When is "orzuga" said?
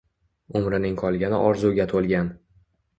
1.53-1.91